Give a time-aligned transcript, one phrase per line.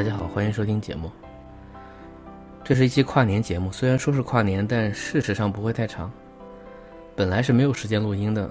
[0.00, 1.12] 大家好，欢迎收听节目。
[2.64, 6.10] 这是一期跨年节目，虽然说是跨年，但事实上不会太长。
[7.14, 8.50] 本来是没有时间录音的，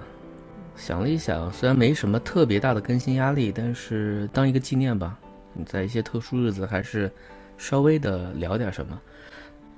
[0.76, 5.18] 想了一想，虽然没什么特别大的更新压力，但是当一个纪念吧。
[5.52, 7.10] 你在一些特殊日子，还是
[7.58, 9.00] 稍微的聊点什么。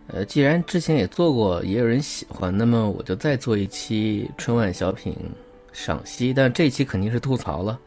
[0.09, 5.17] 呃，既然之前也做过，也有人喜欢，那么我就再做一期春晚小品
[5.73, 6.35] 赏析。
[6.35, 7.81] 但这期肯定是吐槽了，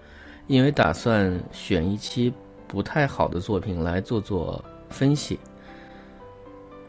[0.47, 2.33] 因为打算选一期
[2.67, 5.39] 不太好的作品来做做分析，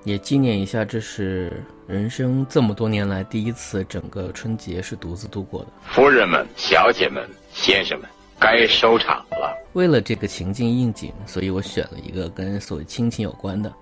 [0.04, 5.68] 也纪念一下，这是人生这么多年来第一次整个春节是独自度过的。
[5.90, 8.08] 夫人们、小姐们、先生们，
[8.38, 9.56] 该收场了。
[9.72, 13.72] 为了这个情境应景，所以我选了一个跟所谓亲情有关的。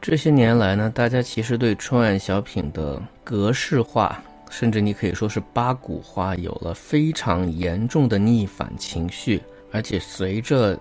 [0.00, 9.42] 这些年来呢，大家其实对春晚小品的格式化，甚至你可以说是八股化，有了非常严重的逆反情绪。
[9.72, 10.78] 而且随着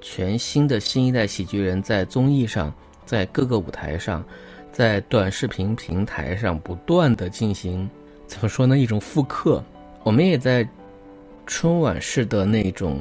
[0.00, 2.72] 全新的新一代喜剧人在综艺上、
[3.04, 4.24] 在各个舞台上、
[4.72, 7.88] 在短视频平台上不断的进行，
[8.26, 8.78] 怎么说呢？
[8.78, 9.62] 一种复刻。
[10.02, 10.66] 我们也在
[11.46, 12.98] 春晚式的那种。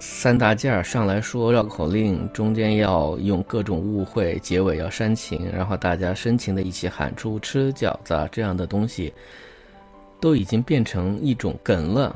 [0.00, 9.12] 三大件儿上来说绕口令，中间要用各种误会，结尾要煽情，然后大家深情的一起喊出“吃饺子”这样的东西，
[10.20, 12.14] 都已经变成一种梗了。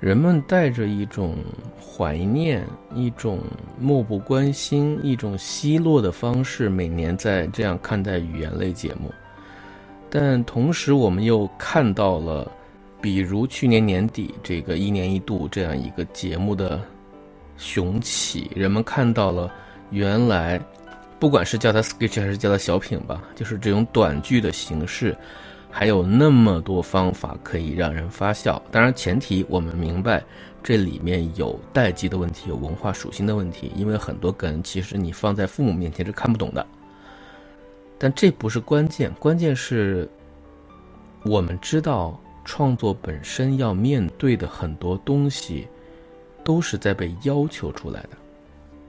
[0.00, 1.36] 人们带着一种
[1.78, 3.40] 怀念、一种
[3.78, 9.12] 漠不关心、一种奚落的方式，每年在这样看待语言类节目。
[10.08, 12.50] 但同时，我们又看到了。
[13.02, 16.78] 比如去年年底这个一年一度这样一个节目的
[17.56, 19.50] 雄起，人们看到了
[19.88, 20.60] 原来，
[21.18, 25.16] 不管是叫它 sketch 还是叫它小品吧，就是这种短剧的形式，
[25.70, 28.60] 还有那么多方法可以让人发笑。
[28.70, 30.22] 当然前提我们明白
[30.62, 36.66] 这里面有代际的问题，有文化属性的问题，因为很多梗其实你放在父母面前是看不懂的。
[37.98, 40.08] 但这不是关键，关键是
[41.24, 42.20] 我们知道。
[42.42, 45.68] 创作本身要面对的很多东西，
[46.42, 48.10] 都是在被要求出来的，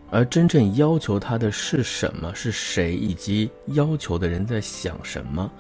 [0.09, 5.51] 而真正要求他的是什么，是谁，以及要求的人在想什么，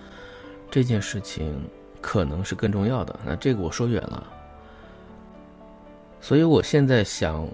[0.71, 1.53] 这件事情
[2.01, 3.19] 可能是更重要的。
[3.23, 4.25] 那这个我说远了，
[6.19, 7.47] 所以我现在想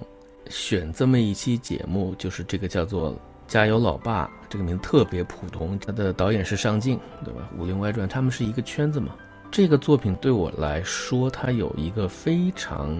[0.50, 3.11] 选这么一期节目，就是这个叫做
[3.47, 7.50] 《加油老爸》，这个名字特别普通，他的导演是尚敬，对吧？
[7.59, 9.16] 《武林外传》，他们是一个圈子嘛。
[9.50, 12.95] 这个作品对我来说，它有一个非常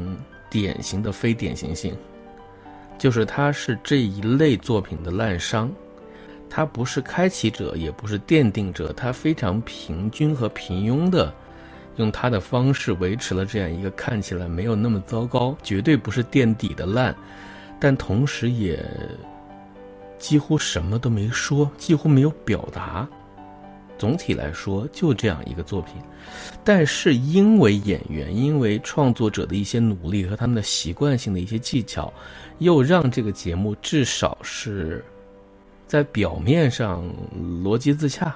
[0.50, 1.96] 典型的非典型性，
[2.98, 5.70] 就是它是这一类作品的滥觞，
[6.50, 11.34] 它不是开启者，也不是奠定者，它非常平均和平庸的，
[11.98, 17.16] 用它的方式维持了这样一个看起来没有那么糟糕，绝对不是垫底的烂，
[17.80, 18.84] 但同时也
[20.18, 23.08] 几乎什么都没说，几乎没有表达。
[24.00, 25.96] 总体来说，就这样一个作品，
[26.64, 32.14] 但是因为演员，因为创作者的一些努力和他们的习惯性的一些技巧，
[32.60, 35.04] 又让这个节目至少是
[35.88, 37.04] 在表面上
[37.64, 38.36] 逻辑自洽。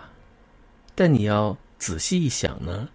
[0.95, 2.87] 但你要仔细一想呢，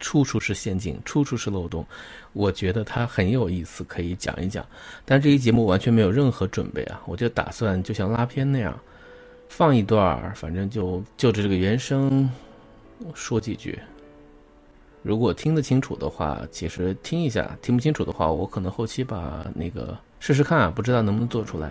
[0.00, 1.84] 处处是陷阱，处处是漏洞。
[2.32, 4.64] 我觉得它很有意思，可以讲一讲。
[5.04, 8.78] 但这一节目完全没有任何准备啊，我就打算就像拉片那样。
[9.48, 12.28] 放一段儿，反正就就着这个原声
[13.14, 13.78] 说几句。
[15.02, 21.70] 如果听得清楚的话，其实听一下；听不清楚的话，我可能后期把那个试试看，不知道能不能做出来。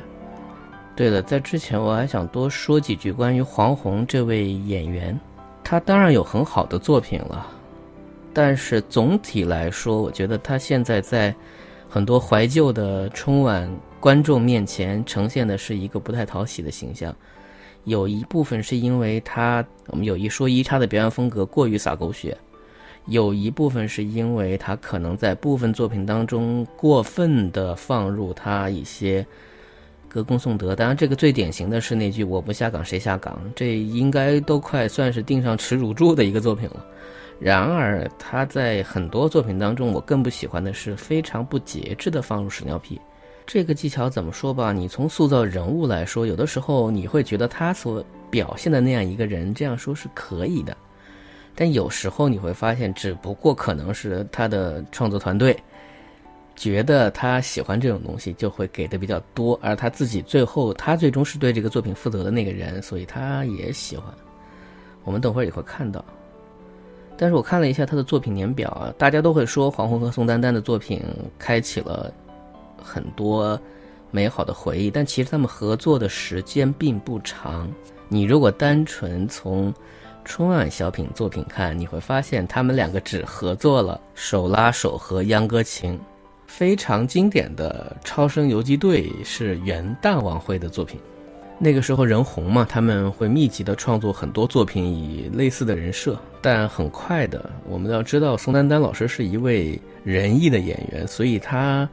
[0.95, 5.19] 对了，在之前我还想多说几句关于黄宏这位演员。
[5.63, 7.47] 他当然有很好的作品了，
[8.33, 11.33] 但是总体来说，我觉得他现在在
[11.89, 13.67] 很多怀旧的春晚
[13.99, 17.15] 观众面前呈现的是一个不太讨喜的形象。
[17.85, 22.35] 有一部分是因为他，我们有一说一，他的表演风格过于撒狗血；
[23.07, 29.25] 有一部分是因为他可能在部分作品当中过分的放入他一些
[30.13, 30.75] 歌功颂德。
[30.75, 36.85] 当然，这个最典型的是那句“我不下岗谁下岗”，这应该都快算是钉上耻辱柱的一个作品了。
[37.39, 43.01] 然而，他在很多作品当中，我更不喜欢的是非常不节制的放入屎尿屁。
[43.45, 44.71] 这个技巧怎么说吧？
[44.71, 50.77] 你从塑造人物来说，有的时候你会觉得他所表现的那样一个人，这样说是可以的。
[51.55, 55.57] 但有时候你会发现，只不过可能是他的创作团队
[56.55, 64.05] 觉得他喜欢这种东西，就会给的比较多，而他自己最后他最终是对这个作品负责的那个人，所以他也喜欢。
[65.03, 66.03] 我们等会儿也会看到。
[67.17, 71.01] 但是我看了一下他的作品年表啊，大家都会说黄宏和宋丹丹的作品
[71.37, 72.13] 开启了。
[72.85, 73.57] 很多
[74.11, 77.71] 美好的回忆，但其实他们合作的时间并不长。
[78.09, 79.73] 你如果单纯从
[80.25, 85.97] 春晚小品作品看，你会发现他们两个只合作了《手拉手》和《秧歌情》，
[86.55, 90.99] 非常经典的《超生游击队》是元旦晚会的作品。
[91.57, 96.15] 那个时候人红嘛，他们会密集的创作很多作品，以类似的人设。
[96.43, 101.89] 但很快的，我们要知道宋丹丹老师是一位仁义的演员，所以他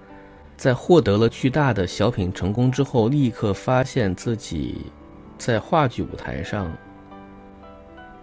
[0.58, 4.82] 在获得了巨大的小品成功之后，立刻发现自己
[5.38, 6.70] 在话剧舞台上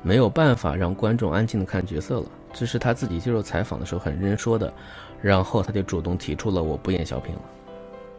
[0.03, 2.25] 没有办法让观众安静的看角色了。
[2.53, 4.71] 这是他自己接受采访的时候很认真说的。
[5.21, 7.41] 然后他就主动提出了我不演小品了。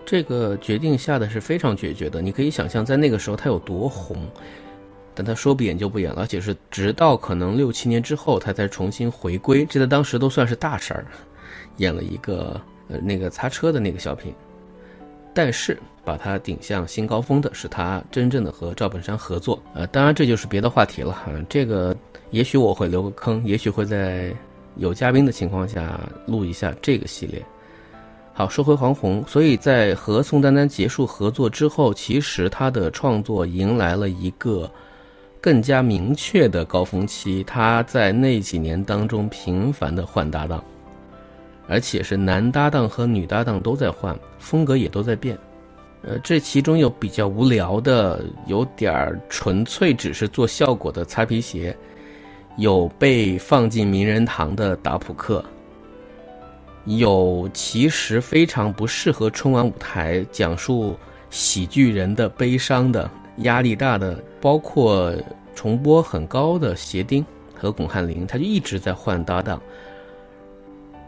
[0.05, 4.27] 这个决定下的是非常决绝的，你可以想象在那个时候他有多红。
[5.15, 11.05] 但他说不演就不演了，而且是直到可能六七年之后他才重新回归，这在当时都算是大事儿，
[11.79, 14.33] 演了一个呃那个擦车的那个小品。
[15.35, 21.17] 但是把他顶向新高峰的是他真正的和赵本山合作，呃，当然这就是别的话题了。
[21.49, 21.97] 这个
[22.31, 24.33] 也许我会留个坑，也许会在
[24.79, 27.45] 有嘉宾的情况下录一下这个系列。
[28.33, 34.71] 好，说回黄宏，所以在和宋丹丹结束合作之后，其实他的创作迎来了一个
[35.41, 37.43] 更加明确的高峰期。
[37.43, 40.63] 他在那几年当中频繁的换搭档，
[41.67, 45.37] 而且是男搭档和女搭档都在换，风格也都在变。
[46.03, 51.77] 呃，这其中有比较无聊的，有点儿纯粹只是做效果的擦皮鞋，
[52.59, 55.43] 有被放进名人堂的打扑克。
[56.85, 60.97] 有其实非常不适合春晚舞台讲述
[61.31, 65.15] 喜剧人的悲伤的压力大的，包括
[65.55, 67.25] 重播很高的鞋钉
[67.55, 69.61] 和巩汉林，他就一直在换搭档。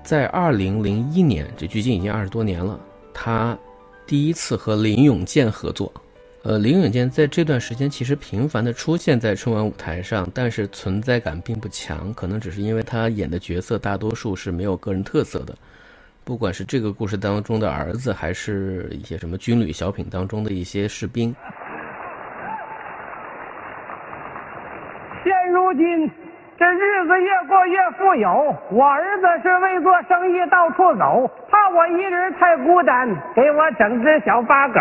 [0.05, 2.79] 在二零零一年，这距今已经二十多年了，
[3.13, 3.59] 他
[4.07, 5.93] 第一次和林永健合作。
[6.43, 15.55] 呃，林永健在这段时间其实频繁的出现在春晚舞台上，但是存在感并不强，可能只是因为他演的角色大多数是没有个人特色的。
[16.25, 21.37] 不管是这个故事当中的儿子，还是一些什么军旅小品当中的一些士兵。
[25.23, 26.11] 现如今
[26.59, 34.81] 这日子越过越富有，我儿子是为做生意到处走，怕我一人太孤单，给我整只小八狗。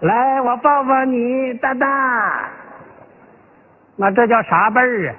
[0.00, 2.50] 来，我抱抱你，大大。
[3.96, 5.16] 那这叫啥辈儿啊？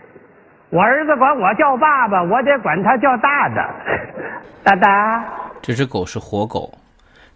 [0.71, 3.69] 我儿子管我叫爸爸，我得管他叫大大。
[4.63, 5.23] 大大，
[5.61, 6.73] 这只狗是活狗，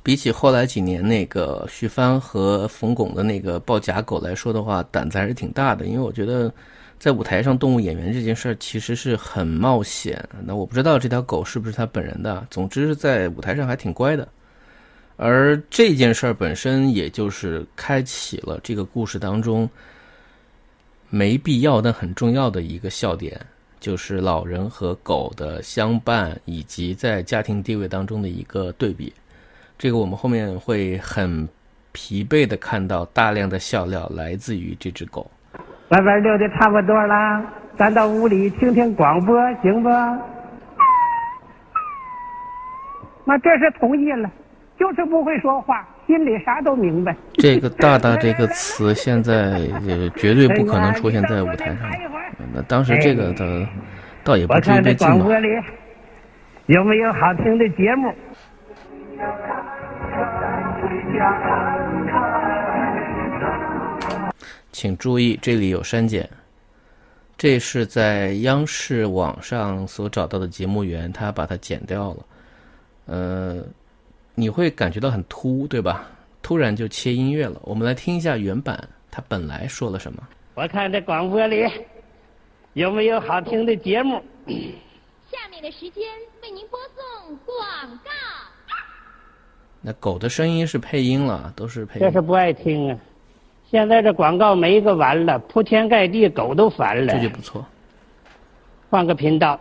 [0.01, 5.85] 比起后来几年那个徐帆和冯巩的那个抱假狗来说的话，胆子还是挺大的。
[5.85, 6.51] 因为我觉得，
[6.97, 10.17] 在舞台上动物演员这件事儿其实是很冒险。
[10.45, 14.27] 那我不知道这条狗是不是他本人的，总之在舞台上还挺乖的。
[15.17, 19.69] 而这件事儿本身，也就是开启了这个故事当中。
[21.09, 23.39] 没必要但很重要的一个笑点，
[23.79, 29.13] 就是老人和狗的相伴，以及在家庭地位当中的一个对比。
[29.77, 31.47] 这个我们后面会很
[31.93, 35.29] 疲惫的看到大量的笑料来自于这只狗。
[35.89, 37.41] 外边溜的差不多了，
[37.77, 39.89] 咱到屋里听听广播，行不？
[43.23, 44.29] 那这是同意了，
[44.77, 45.87] 就是不会说话。
[46.07, 47.15] 心里啥都明白。
[47.33, 51.89] 这个“大大”这个词现在也绝对不可能出现在舞台上。
[52.53, 53.67] 那当时这个的
[54.23, 55.25] 倒也不至于被禁吧？
[56.67, 58.13] 有没有好听的节目？
[64.71, 66.29] 请注意，这里有删减。
[67.35, 72.25] 这是在央视网上所找到的节目源，他把它剪掉了。
[73.07, 73.63] 呃。
[74.35, 76.07] 你会感觉到很突，对吧？
[76.41, 77.59] 突然就切音乐了。
[77.63, 80.21] 我们来听一下原版，他本来说了什么？
[80.53, 81.65] 我看这广播里
[82.73, 84.21] 有没有好听的节目？
[85.31, 86.03] 下面的时间
[86.43, 87.57] 为您播送广
[88.03, 88.11] 告。
[89.81, 92.05] 那狗的声音是配音了，都是配音。
[92.05, 92.99] 这是不爱听啊！
[93.71, 97.13] 现在这广告没一个完了，铺天盖地，狗都烦了。
[97.13, 97.65] 这就不错。
[98.89, 99.59] 换个频道。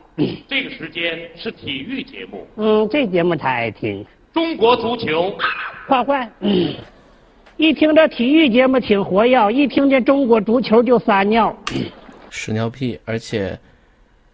[0.49, 2.47] 这个时间是体育节目。
[2.57, 4.05] 嗯，这节目他爱听。
[4.35, 5.33] 中国足球，
[5.87, 6.29] 换换。
[7.57, 11.57] 一听这体育节目挺活跃，一听见中国足球就撒尿，
[12.31, 12.99] 屎尿屁。
[13.05, 13.57] 而且，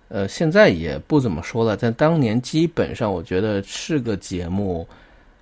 [0.08, 1.76] 呃，现在也不怎么说了。
[1.76, 4.88] 但当年，基本上我觉得是个节目，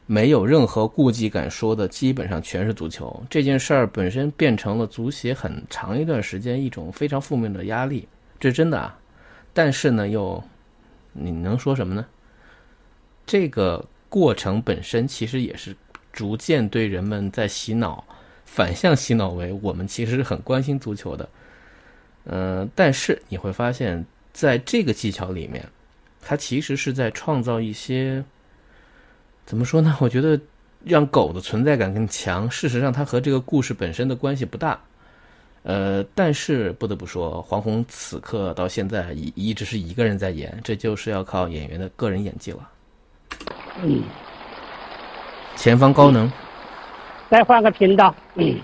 [0.07, 3.23] 没有任何顾忌敢说的，基本上全是足球。
[3.31, 8.09] 这件事儿本身变成了足协很长一段时间一种非常负面的压力，
[8.41, 8.99] 这是真的啊。
[9.55, 10.43] 但是呢，又
[11.13, 12.05] 你能说什么呢？
[13.25, 13.85] 这个。
[14.09, 15.77] 过程本身其实也是
[16.13, 18.05] 逐渐对人们在洗脑，
[18.45, 21.29] 反向洗脑为我们其实是很关心足球的。
[22.25, 25.65] 嗯，但是你会发现在这个技巧里面，
[26.21, 28.25] 它其实是在创造一些
[29.47, 29.97] 怎么说呢？
[30.01, 30.39] 我觉得
[30.85, 32.51] 让狗的存在感更强。
[32.51, 34.79] 事实上，它和这个故事本身的关系不大。
[35.65, 42.71] 呃，但是不得不说，黄宏此刻到现在一一直是一个人在演，这就是要靠演员的个人演技了。
[43.83, 44.03] 嗯，
[45.57, 46.31] 前方高能，
[47.31, 48.15] 再换个频道。
[48.35, 48.59] 嗯，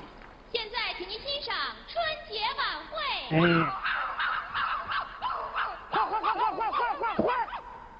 [0.52, 1.54] 现在请您欣赏
[1.88, 2.99] 春节晚会。
[3.30, 3.38] 哎，
[5.90, 7.33] 快快快快快快快快！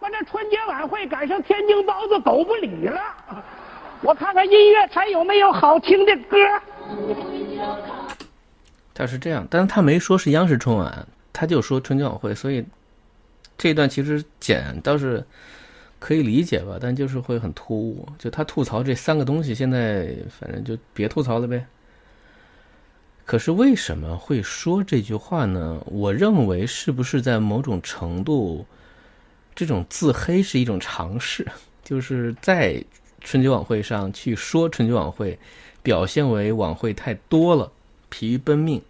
[0.01, 3.01] 把这春节晚会改成天津包子狗不理了。
[4.01, 6.37] 我看看音乐台有没有好听的歌。
[8.93, 12.65] 他是这样，但是他没说是央视春晚，他就说春节晚会，所以
[13.57, 15.25] 这一段其实剪倒是
[16.05, 18.07] 可以理解吧，但就是会很突兀。
[18.19, 21.65] 就他吐槽这三个东西，现在反正就别吐槽了呗。
[23.25, 25.83] 可是为什么会说这句话呢？
[25.87, 28.67] 我认为是不是在某种程度，
[29.55, 31.51] 这种自黑是一种尝试，
[31.83, 32.85] 就是在
[33.23, 35.39] 春节晚会上去说春节晚会，
[35.83, 37.73] 表现为晚会太多了。
[38.11, 38.83] 疲于奔命，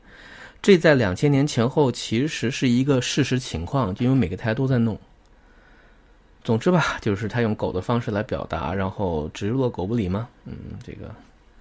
[0.60, 4.98] 这在两千年前后其实是一个事实情况，因为每个台都在弄。
[6.44, 10.28] 总之吧，就是他用狗的方式来表达，然后植入了狗不理吗？
[10.44, 10.52] 嗯，
[10.84, 11.08] 这个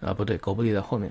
[0.06, 1.10] 啊不对，狗不理在后面。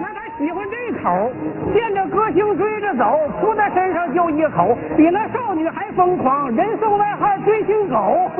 [0.00, 1.30] 那他喜欢这口，
[1.74, 3.04] 见着歌星追着走，
[3.38, 7.94] 扑在身上就一口，比那少女还疯狂，人送外号追星狗。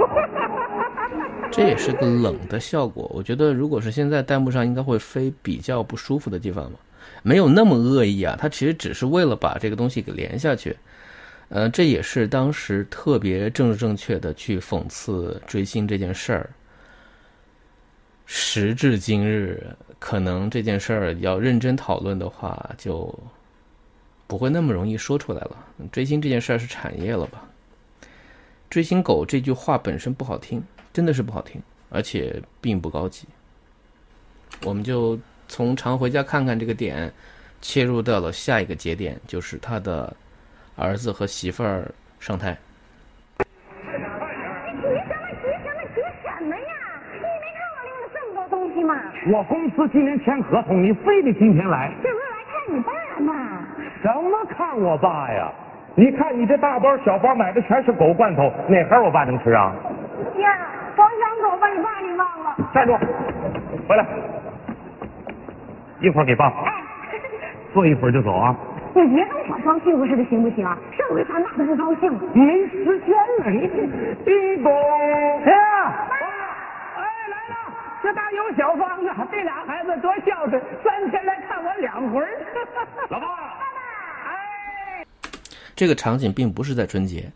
[1.52, 6.78] 这也是个冷的效果，我觉得如果是现在弹幕上应该会飞比较不舒服的地方嘛，
[7.24, 10.76] 没有那么恶意啊，他其实只是为了把这个东西给连下去，
[11.48, 16.50] 呃，这也是当时特别政治正确的去讽刺追星这件事儿。
[18.26, 19.66] 时至今日，
[19.98, 23.12] 可能这件事儿要认真讨论的话，就
[24.26, 25.56] 不会那么容易说出来了。
[25.90, 27.42] 追星这件事儿是产业了吧？
[28.70, 30.62] 追星狗这句话本身不好听。
[30.92, 33.26] 真的是不好听，而且并不高级。
[34.62, 37.12] 我们就从常回家看看这个点，
[37.60, 40.14] 切入到了下一个节点，就是他的
[40.76, 42.56] 儿子和媳妇儿上台。
[43.38, 43.44] 急
[43.84, 46.62] 什么急什么急什么呀？
[47.14, 48.94] 你没看我拎了这么多东西吗？
[49.32, 51.92] 我公司今年签合同，你非得今天来？
[52.02, 53.66] 这不是来看你爸吗？
[54.02, 55.52] 什么看我爸呀？
[55.96, 59.72] 你看你这大包小包买的全是狗罐头，哪盒我爸能吃啊？
[60.38, 62.56] 呀，黄香狗把你爸给忘了。
[62.74, 62.94] 站住！
[63.88, 64.04] 回来，
[66.04, 66.70] 一会儿给爸，哎，
[67.72, 68.54] 坐一会儿就走啊。
[68.94, 70.62] 你别跟我装屁股似的行不行？
[70.62, 72.12] 上回他那都不高兴。
[72.34, 73.66] 没时间了，你
[74.22, 74.70] 叮咚！
[74.70, 76.08] 哎呀，
[76.94, 77.54] 哎来了，
[78.02, 82.20] 这大有小方子，这俩孩子多孝顺，三天来看我两回。
[83.08, 83.26] 老爸，
[84.26, 85.06] 哎，
[85.74, 87.32] 这个场景并不是在春节。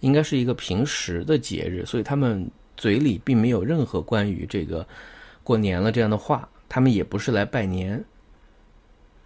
[0.00, 4.86] 应该是一个平时的节日，所以他们嘴里并没有任何关于这个
[5.42, 6.48] 过年了这样的话。
[6.68, 8.02] 他们也不是来拜年，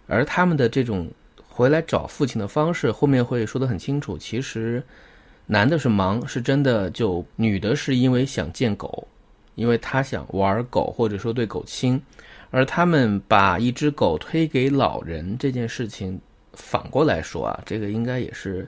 [0.07, 1.09] 而他们的这种
[1.47, 4.17] 回来找父亲的方式，后面会说得很清楚。
[4.17, 4.83] 其实
[5.45, 9.07] 男的是忙，是真的；就女的是因为想见狗，
[9.55, 12.01] 因为他想玩狗，或者说对狗亲。
[12.49, 16.19] 而他们把一只狗推给老人这件事情，
[16.53, 18.67] 反过来说啊，这个应该也是。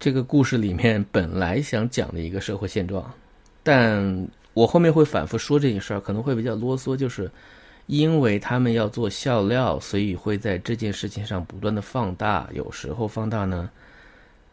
[0.00, 3.08] 这个故事里面本来想讲的一个社会现状，
[3.62, 7.30] 但我后面会反复说这件事儿，可能会比较啰嗦，就是
[7.86, 12.48] 因为他们要做笑料，所以会在这件事情上不断的放大。
[12.52, 13.70] 有时候放大呢，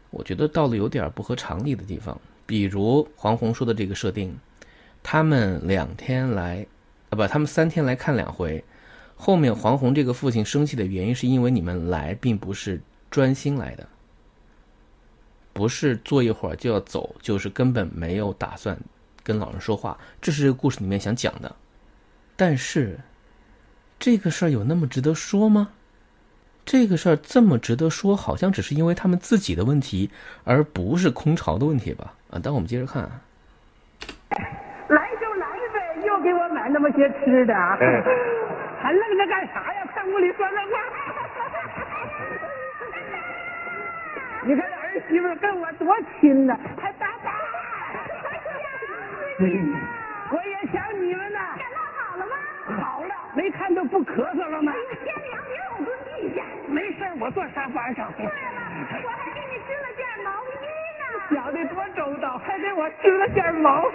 [0.09, 2.19] 我觉得到了有点不合常理的地方。
[2.45, 4.35] 比如黄宏说的这个设定，
[5.03, 6.65] 他们两天来，
[7.09, 8.63] 啊不，他们三天来看两回。
[9.15, 13.85] 后面黄宏这个父亲生气的原因是因为你们来并不是专心来的。
[15.51, 18.79] 不是坐一会儿就要走，就是根本没有打算
[19.29, 19.97] 跟老人说话。
[20.19, 21.55] 这是这个故事里面想讲的。
[22.35, 22.99] 但是，
[23.99, 25.69] 这个事儿有那么值得说吗？
[26.65, 30.09] 这个事儿这么值得说，好像只是因为他们自己的问题，
[30.43, 32.13] 而不是空巢的问题吧？
[32.31, 33.03] 啊，但我们接着看。
[33.03, 33.21] 啊
[34.89, 39.85] 来就来呗，又给我买那么些吃的，还愣着干啥呀？
[39.93, 40.73] 看屋里说说话。
[44.47, 47.38] 你看儿媳妇跟我多亲呢，还打打。
[49.41, 51.39] 我也想你们呢。
[51.57, 52.35] 感冒好了吗？
[52.83, 54.73] 好了，没看都不咳嗽了吗？
[55.03, 56.43] 天凉，别让我蹲地下。
[56.67, 58.11] 没事我坐沙发上。
[58.17, 58.31] 对了，
[59.03, 60.51] 我还给你织了件毛衣
[60.99, 61.03] 呢。
[61.31, 63.89] 想的多周到，还给我织了件毛。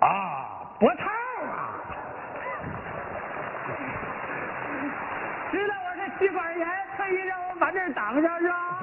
[0.00, 1.10] 啊，脖套
[1.44, 1.76] 啊！
[5.52, 8.80] 知道我是妻管严，特意让我把这儿挡上是吧？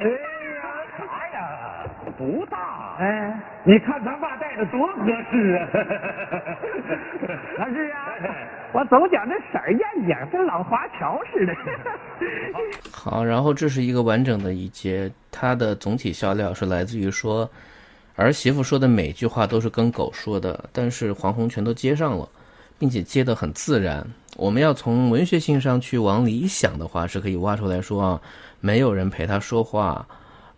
[0.00, 0.06] 哎
[0.54, 0.62] 呀，
[0.96, 1.02] 啥
[1.34, 1.38] 呀？
[2.16, 2.96] 不大。
[3.00, 3.04] 哎，
[3.64, 5.68] 你看咱爸戴的多合适啊！
[7.58, 7.98] 那是啊，
[8.72, 11.52] 我总觉这色儿艳艳，跟老华侨似的。
[12.92, 17.50] 好，然后这是一个完整的一节，它的总体笑料是来自于说
[18.14, 22.28] 儿媳妇说的每句话都是跟狗说的，但是黄宏全都接上了，
[22.78, 24.06] 并且接得很自然。
[24.36, 28.20] 我们要从文学性上去往里想的话，是可以挖出来说啊，
[28.60, 30.06] 没有人陪他说话。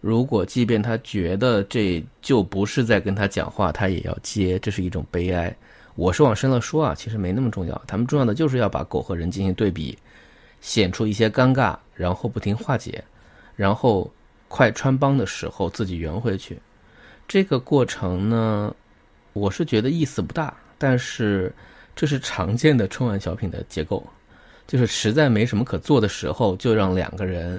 [0.00, 5.54] 如果即便他觉得这就不是在跟他讲话，他也要接，这是一种悲哀。
[5.94, 7.82] 我是往深了说啊，其实没那么重要。
[7.86, 9.96] 他们重要的就是要把狗和人进行对比，
[10.60, 13.02] 显出一些尴尬，然后不停化解，
[13.56, 14.10] 然后
[14.48, 16.58] 快穿帮的时候自己圆回去。
[17.26, 18.74] 这个过程呢，
[19.32, 21.52] 我是觉得意思不大，但是
[21.96, 24.06] 这是常见的春晚小品的结构，
[24.66, 27.58] 就是实在没什么可做的时候，就让两个人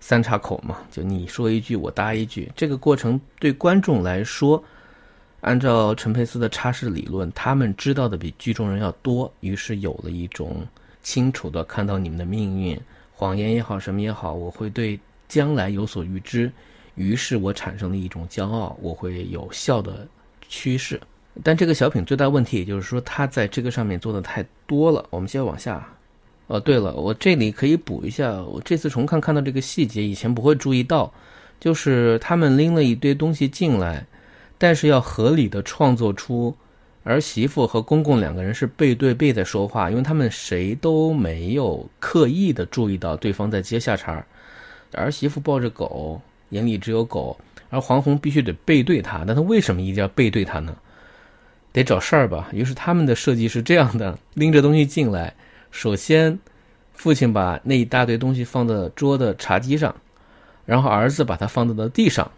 [0.00, 2.50] 三岔口嘛，就你说一句我搭一句。
[2.56, 4.64] 这个过程对观众来说，
[5.42, 10.66] 按照陈佩斯的插式理论，他们知道的比剧中人要多，于是有了一种
[11.02, 12.80] 清楚的看到你们的命运，
[13.12, 16.50] 谎言也好，什么也好，我会对将来有所预知。
[16.94, 20.08] 于是我产生了一种骄傲，我会有效的
[20.48, 20.98] 趋势。
[21.42, 25.04] 但这个小品最大问题，也就是说，他在这个上面做的太多了。
[25.10, 25.86] 我们先往下。
[26.46, 31.12] 哦，对了，我这里可以补一下，我这次重看看到这个细节，以前不会注意到，
[31.58, 34.06] 就是他们拎了一堆东西进来，
[34.56, 36.54] 但是要合理的创作出
[37.02, 44.26] 儿媳妇和公公两个人是背对背在说话，因为他们谁都没有刻意的注意到对方在接下茬儿。
[44.92, 46.20] 儿媳妇抱着狗。
[46.50, 47.36] 眼里只有狗，
[47.70, 49.24] 而黄宏必须得背对他。
[49.26, 50.72] 那他为什么一定要背对他呢？
[51.76, 52.48] 得找事儿吧。
[52.52, 55.34] 于是他们的设计是这样的： 拎着东西进来，
[55.70, 56.38] 首先
[56.94, 59.94] 父亲把那一大堆东西放到桌的茶几上，
[60.64, 62.30] 然后儿子把它放到了地上，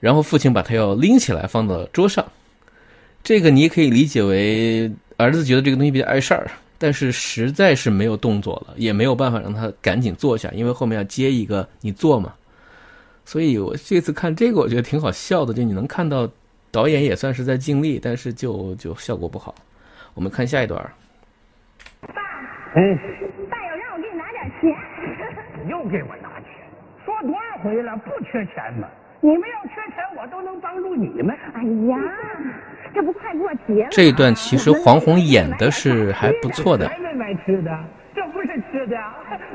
[0.00, 2.24] 然后父亲把它要拎起来放到桌上。
[3.22, 12.34] 这个你也可以理解为儿子觉得这个东西比较碍事儿，但是实在是没有动作了，也没有办法让他赶紧坐下，因为后面要接一个你坐嘛。
[13.24, 16.28] 所以我这次看这个，我觉得挺好笑的，就你能看到
[16.74, 19.54] 导演也算是在尽力，但是就就效果不好。
[20.12, 20.76] 我们看下一段。
[22.12, 22.20] 爸，
[22.74, 22.98] 嗯，
[23.48, 24.74] 爸要让我给你拿点钱。
[25.68, 26.50] 又给我拿钱，
[27.04, 28.88] 说多少回了，不缺钱吗？
[29.20, 31.34] 你们要缺钱，我都能帮助你们。
[31.54, 31.96] 哎呀，
[32.92, 33.88] 这不快过节了？
[33.90, 36.88] 这一段其实黄宏演的是还不错的。
[36.88, 37.70] 还没买吃的，
[38.14, 38.98] 这不是吃的，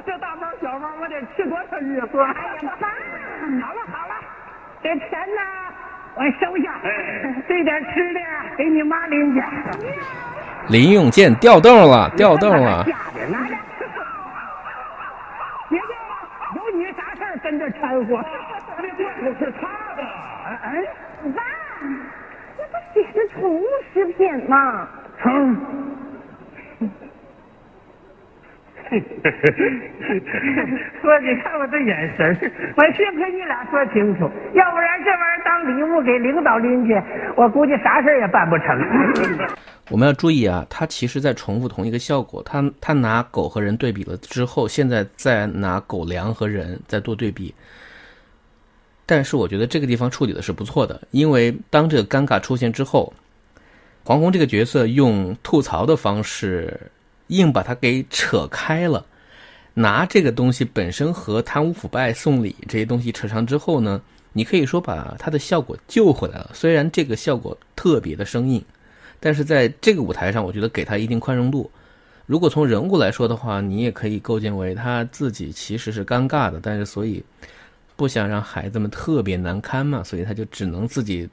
[0.05, 2.17] 这大包小包，我得吃多少日子？
[2.17, 2.87] 哎呀，爸，
[3.67, 4.15] 好了好了，
[4.81, 5.41] 这钱呢，
[6.19, 6.73] 我收下。
[7.47, 8.19] 这点吃的
[8.57, 9.41] 给你妈拎去。
[10.67, 12.83] 林永健掉豆了，掉豆了。
[12.83, 13.55] 下去拿着。
[15.69, 15.95] 别掉了，
[16.55, 18.21] 有你啥事儿跟着掺和？
[18.81, 20.03] 这罐头是他的。
[20.45, 20.83] 哎哎，
[21.33, 21.41] 爸，
[22.57, 24.89] 这不写着宠物食品吗？
[25.23, 25.57] 成。
[31.01, 32.35] 说，你看我这眼神，
[32.75, 36.99] 我幸亏你俩说清楚，要不然这玩意儿当礼物给领导拎去，
[37.35, 38.67] 我估计啥事儿也办不成。
[39.91, 42.41] 我们要注意啊，他其实在重复同一个效果。
[42.43, 47.53] 他他拿狗和人对比了之后，现在再拿狗粮和人再做对比。
[49.05, 53.11] 但是我觉得这个地方处理的是不错的，因为当这个尴尬出现之后，
[54.03, 56.91] 黄宏这个角色用吐槽的方式
[57.29, 59.03] 硬把它给扯开了，
[59.73, 63.99] 拿这个东西本身和贪污腐败、送礼这些东西扯上之后呢，
[64.33, 66.51] 你可以说把它的效果救回来了。
[66.53, 68.63] 虽然这个效果特别的生硬。
[69.21, 71.69] 但是在这个舞台上，我觉得给他一定宽容度。
[72.25, 77.21] 如果从人物来说的话，你也可以构建为他自己其实是尴尬的，但是所以
[77.97, 81.29] 不想让孩子们特别难堪嘛，所以他就只能自己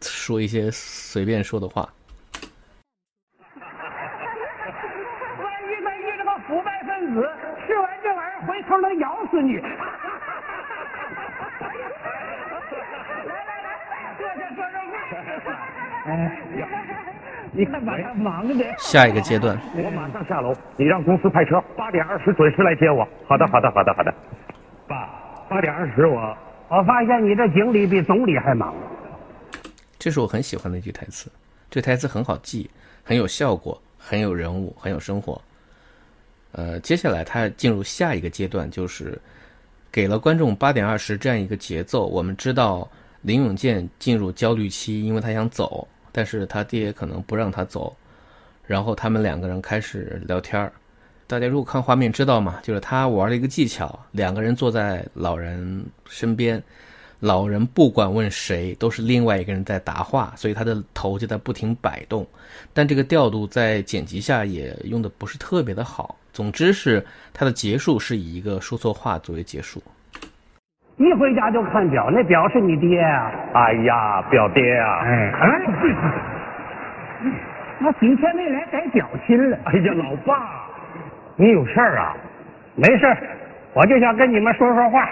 [0.00, 1.88] 说一些随便说的话。
[3.54, 3.62] 万
[5.62, 7.22] 一他遇着个腐败分子，
[7.68, 8.26] 吃完这玩
[8.76, 9.56] 意儿回头能咬死你。
[13.26, 13.68] 来来来，
[14.18, 14.78] 坐下坐着。
[16.06, 16.08] 哎
[16.58, 16.68] 呀，
[17.52, 18.64] 你看把他忙的。
[18.78, 23.06] 下一个阶段，我马上下楼，你让公司派车，八点二十准时来接我。
[23.26, 24.14] 好的，好的，好的，好的。
[24.86, 25.08] 爸，
[25.48, 26.36] 八点二十我。
[26.68, 28.74] 我发现你这经理比总理还忙。
[29.98, 31.30] 这是我很喜欢的一句台词，
[31.70, 32.70] 这台词很好记，
[33.04, 35.40] 很有效果，很有人物，很有生活。
[36.52, 39.20] 呃，接下来他进入下一个阶段，就是
[39.92, 42.06] 给了观众八点二十这样一个节奏。
[42.06, 42.90] 我们知道
[43.22, 47.94] 林永健进入焦虑期，因为他想走，但是他爹可能不让他走。
[48.64, 50.72] 然后他们两个人开始聊天儿。
[51.28, 52.60] 大家如果看画面知道吗？
[52.62, 56.62] 就是他玩了一个技巧，两个人坐在老人身边，
[57.20, 62.26] 老人不管问谁，都是另外一个人在答话，所以他的头就在不停摆动。
[62.72, 66.16] 但这个调度在剪辑下也用的不是特别的好。
[66.36, 69.80] 总之是它的结束是以一个说错话作为结束。
[70.98, 73.32] 一回家就看表，那表是你爹啊？
[73.54, 75.00] 哎呀，表爹啊！
[75.00, 75.32] 哎，
[77.80, 79.56] 我几天没来改表亲了。
[79.64, 80.68] 哎呀，老爸，
[81.36, 82.14] 你有事儿啊？
[82.74, 83.16] 没事儿，
[83.72, 85.08] 我就想跟你们说说话。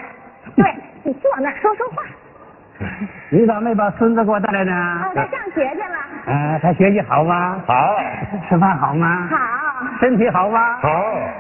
[0.55, 0.63] 对，
[1.05, 2.03] 你坐那说说话。
[3.31, 4.73] 你咋没把孙子给我带来呢？
[5.05, 5.97] 哦，他上学去了。
[6.27, 7.61] 啊，他学习好吗？
[7.67, 7.75] 好，
[8.49, 9.29] 吃饭好吗？
[9.31, 9.37] 好。
[10.01, 10.79] 身体好吗？
[10.81, 10.89] 好，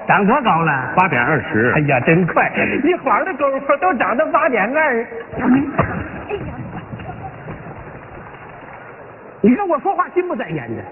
[0.06, 0.92] 长多高了？
[0.96, 1.72] 八点二十。
[1.76, 2.50] 哎呀，真快！
[2.84, 4.94] 一晃的功夫都长到八点二。
[4.96, 6.54] 哎呀，
[9.40, 10.82] 你跟我说话心不在焉的，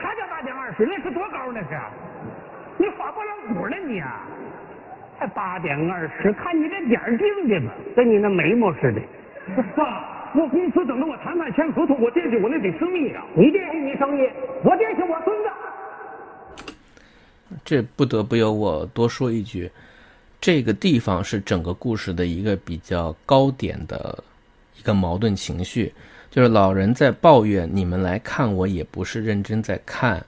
[0.00, 0.86] 啥叫八点二十？
[0.86, 1.68] 那是多高那是？
[2.78, 4.20] 你画过老虎了你啊？
[5.18, 9.00] 才八点二十，看你这点儿定的吧，跟你那眉毛似的。
[10.36, 13.24] 爸，我公司等着我谈判签合同，我惦记我那笔生意啊。
[13.34, 14.28] 你惦记你生意，
[14.62, 15.48] 我惦记我孙子。
[17.64, 19.70] 这不得不由我多说一句，
[20.40, 24.22] 这个地方是整个故事的一个比较高点的
[24.78, 25.92] 一个矛盾情绪，
[26.30, 30.24] 就是老人在抱怨你们来看我也不是认真在看，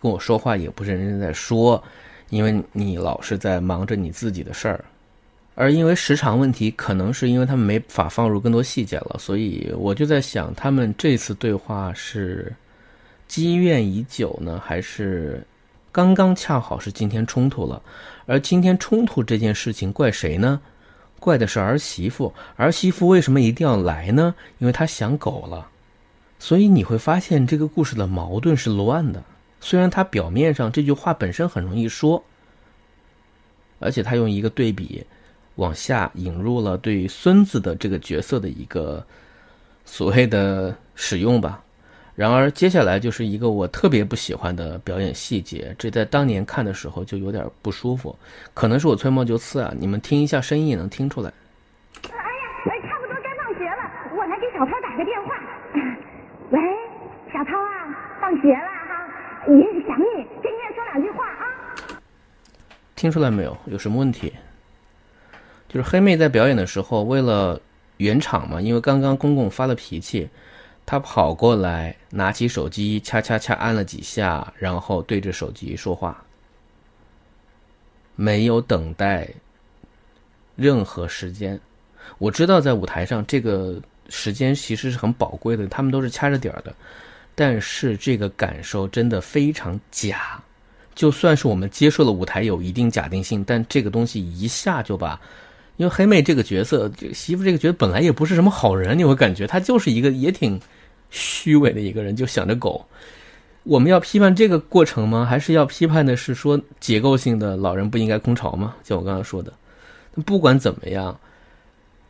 [0.00, 1.82] 跟我说话也不是认真在说，
[2.30, 4.84] 因为你老是在忙着你自己的事儿，
[5.56, 12.54] 而因为时长问题，可能是因为他们没法放入更多细节了，所以我就在想，他们这次对话是
[13.26, 15.44] 积怨已久呢，还是？
[15.90, 17.80] 刚刚恰好是今天冲突了，
[18.26, 20.60] 而今天冲突这件事情怪谁呢？
[21.18, 22.30] 怪的是儿媳妇。
[22.56, 24.34] 儿媳妇为什么一定要来呢？
[24.58, 25.66] 因为她想狗了。
[26.38, 29.24] 所以你会发现这个故事的矛盾是乱的。
[29.58, 32.22] 虽然他表面上这句话本身很容易说，
[33.78, 35.02] 而且他用一个对比
[35.56, 39.04] 往下引入了对孙子的这个角色的一个
[39.84, 41.62] 所谓的使用吧。
[42.14, 48.16] 然而，接下来就是一个我特别不喜欢的表演细节，这在当年看的时候就有点不舒服，
[48.54, 49.70] 可能是我吹毛求疵啊。
[49.78, 51.30] 你们听一下声音也能听出来。
[52.04, 55.34] 哎呀，哎，差不多该放学了，我来给小涛打个电话。
[56.50, 56.58] 喂，
[57.30, 59.06] 小涛啊，放学了哈，
[59.48, 61.44] 爷爷想你，跟爷爷说两句话啊。
[62.94, 63.54] 听出来没有？
[63.66, 64.32] 有什么问题？
[65.68, 67.60] 就是黑妹在表演的时候，为了
[67.98, 70.28] 圆场嘛，因为刚刚公公发了脾气。
[70.88, 76.24] 她跑过来，拿起手机，掐掐掐按了几下，然后对着手机说话，
[78.14, 79.28] 没有等待
[80.54, 81.58] 任何时间。
[82.18, 86.72] 我知道在舞台上这个时间其实是很宝贵的，他们都是掐着点儿的，
[87.34, 90.40] 但是这个感受真的非常假。
[90.94, 95.20] 就算是我们接受了舞台有一定假定性，但这个东西一下就把。
[95.76, 100.58] 因为黑妹这个角色，这个媳妇这个角色本来也不是什么好人，你会感觉她就是一个也挺
[101.10, 102.84] 虚伪的一个人，就想着狗。
[103.64, 105.26] 我们要批判这个过程吗？
[105.28, 108.76] 还是要批判的是说结构性的老人不应该空巢吗？
[108.84, 109.52] 像我刚刚说的，
[110.24, 111.18] 不管怎么样，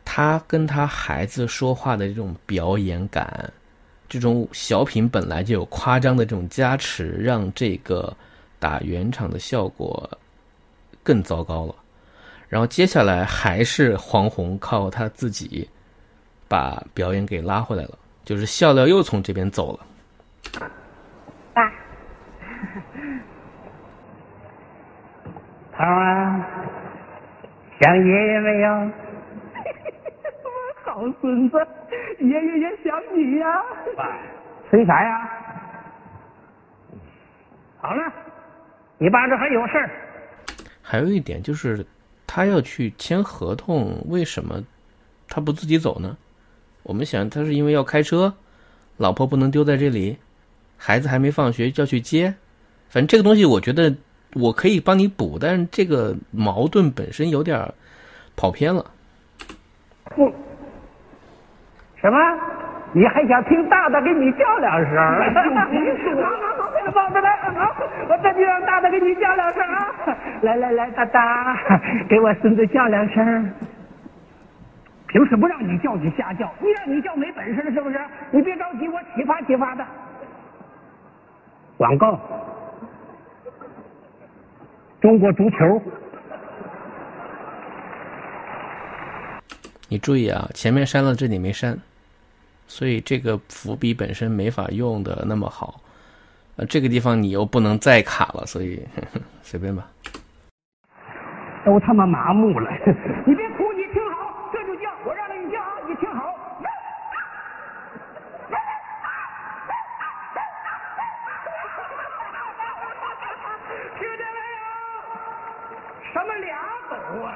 [0.05, 3.51] 他跟他孩子说话的这种表演感，
[4.07, 8.15] 这种小品本来就有夸张的这种加持，让这个
[8.59, 10.09] 打圆场的效果
[11.01, 11.75] 更糟糕了。
[12.49, 15.69] 然后接下来还是黄宏靠他自己
[16.47, 19.85] 把表演给拉回来了，就是笑料又从这边走了。
[21.53, 21.69] 爸，
[25.73, 26.47] 涛啊，
[27.81, 28.91] 想爷爷没有？
[30.85, 31.57] 好孙子，
[32.19, 33.61] 爷爷也想你呀。
[33.97, 34.17] 爸，
[34.69, 35.29] 催啥呀？
[37.79, 38.13] 好了，
[38.97, 39.89] 你爸这还有事儿。
[40.81, 41.85] 还有一点就是。
[42.27, 44.61] 他要去签合同，为什么
[45.27, 46.17] 他不自己走呢？
[46.83, 48.33] 我们想，他是因为要开车，
[48.97, 50.17] 老婆不能丢在这里，
[50.77, 52.35] 孩子还没放学就要去接。
[52.89, 53.95] 反正这个东西，我觉得
[54.35, 57.73] 我可以帮你补，但是这个矛盾本身有点
[58.35, 58.85] 跑偏了。
[60.15, 60.31] 不，
[61.99, 62.17] 什么？
[62.93, 64.93] 你还想听大大给你叫两声？
[66.97, 67.29] 好好好，放着来！
[68.09, 69.87] 我这就让大大给你叫两声啊！
[70.41, 71.57] 来来来，大大，
[72.09, 73.53] 给我孙子叫两声。
[75.07, 77.99] 平时不让你叫，你瞎叫；一让你叫，没本事了，是不是？
[78.31, 79.85] 你别着急，我启发启发他。
[81.77, 82.19] 广告，
[84.99, 85.81] 中国足球。
[89.89, 91.77] 你注意啊，前面删了，这里没删，
[92.67, 95.79] 所以这个伏笔本身没法用的那么好。
[96.57, 99.85] 呃，这个地方你又不能再卡了，所以呵呵 随便吧。
[101.63, 102.71] 都他妈麻木了，
[103.27, 106.33] 你别哭，你听好，这就叫我让你叫啊，你听好。
[113.99, 114.65] 听见没有？
[116.13, 116.57] 什么俩
[116.89, 117.29] 狗啊？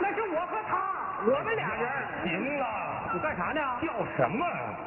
[0.00, 0.72] 那是我和他，
[1.26, 1.84] 我们俩人。
[2.24, 2.64] 行了，
[3.12, 3.60] 你干啥呢？
[3.80, 4.44] 叫什么？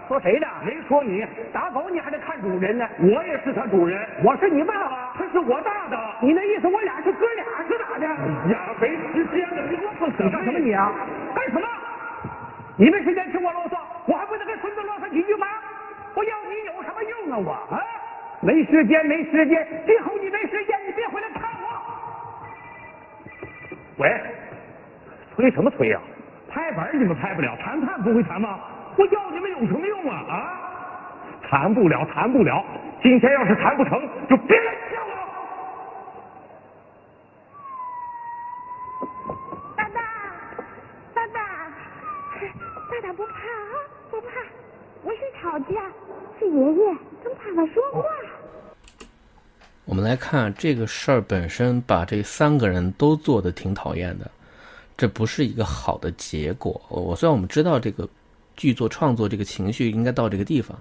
[0.10, 0.46] 说谁呢？
[0.66, 2.86] 没说你，打狗你还得看主人呢。
[3.00, 5.98] 我也是他主人，我是你爸爸，他是我大的。
[6.22, 8.06] 你那意思我俩是哥俩是咋的？
[8.06, 10.92] 呀，没时间了，你啰嗦你干什么你啊？
[11.34, 11.68] 干什么？
[12.76, 15.48] 你没时间听我啰嗦，我还不能跟孙子啰嗦几句吗？
[16.14, 17.82] 我要你有什么用啊我啊？
[18.42, 21.68] 没时间，没时间，今后你没时间，你别回来看我。
[23.98, 24.20] 喂，
[25.36, 26.02] 催什么催呀、
[26.52, 28.60] 拍板你们拍不了，谈判不会谈吗？
[28.98, 30.18] 我要你们有什么用啊？
[30.30, 30.36] 啊，
[31.50, 32.62] 谈不了，谈不了。
[33.02, 35.14] 今天要是谈不成，就别来见我。
[39.78, 40.02] 爸爸，
[41.14, 41.40] 爸爸，
[42.90, 43.74] 爸爸不怕啊，
[44.12, 44.28] 不怕，
[45.04, 45.82] 不是吵架，
[46.38, 48.04] 是爷爷跟爸爸说话。
[49.86, 54.30] 我们来看这个事儿本身，把这三个人都做的挺讨厌的，
[55.02, 56.80] 这不是一个好的结果。
[56.88, 58.08] 我虽然我们知道这个
[58.56, 60.80] 剧作创作这个情绪应该到这个地方，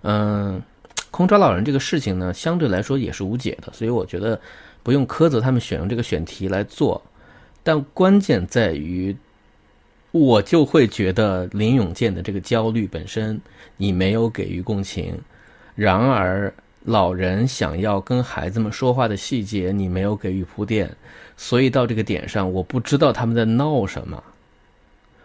[0.00, 0.62] 嗯，
[1.10, 4.40] 空巢老人这个事情呢，相对来说也是无解的，所以我觉得
[4.82, 7.02] 不用苛责他们选用这个选题来做，
[7.62, 9.14] 但关键在于，
[10.12, 13.38] 我就会觉得林永健的这个焦虑本身，
[13.76, 15.14] 你没有给予共情，
[15.74, 16.50] 然而。
[16.86, 20.88] 老人想要跟孩子们说话的细节，你没有给予铺垫，
[21.36, 24.22] 所以到这个点上，我不知道他们在闹什么。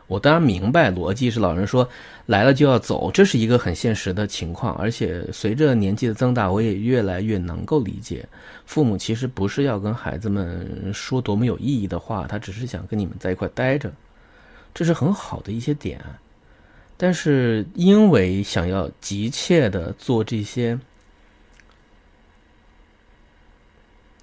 [0.07, 1.87] 我当然明白逻辑是老人说
[2.25, 8.27] 来了就要走，这是一个很现实的情况，而且随着年纪的增大，我也越来越能够理解，
[8.65, 13.93] 父母其实不是要跟孩子们说多么有意义的话，他只是想跟你们在一块待着，
[14.73, 16.01] 这是很好的一些点。
[16.97, 20.79] 但是因为想要急切的做这些。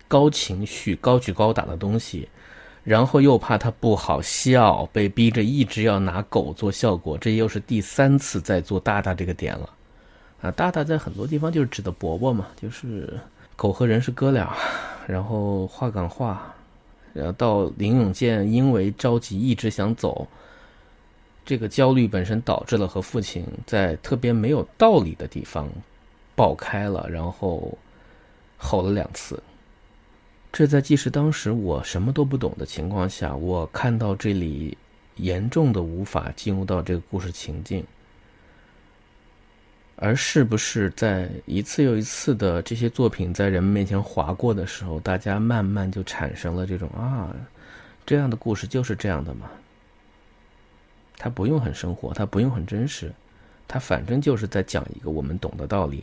[0.09, 2.27] 高情绪、高举高打的东西，
[2.83, 9.69] 然后又怕他不好笑，被逼着一直要拿狗做效果，这又是第三次在做大大这个点了。
[10.41, 13.21] 啊，大大在很多地方就是指的伯伯嘛，就是
[13.55, 14.57] 狗和人是哥俩，
[15.07, 16.55] 然后话赶话，
[17.13, 20.27] 然后到林永健因为着急一直想走，
[21.45, 25.69] 这个焦虑本身导致了和父亲在特别没有道理的地方
[26.37, 27.77] 爆开了，然后
[28.57, 29.43] 吼了两次。
[30.51, 34.77] 这在即使当时我什么都不懂的情况下，我看到这里
[35.17, 37.85] 严重的无法进入到这个故事情境，
[39.97, 47.33] 而是不是在一次又一次的这些作品在人们面前划过的时候，大家慢慢就产生了这种啊，
[48.07, 49.51] 这样的故事就是这样的嘛？
[51.19, 53.13] 它不用很生活，它不用很真实，
[53.69, 56.03] 它反正就是在讲一个我们懂的道理。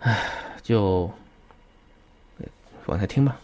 [0.00, 0.20] 唉，
[0.62, 1.10] 就。
[2.86, 3.34] 往下听吧，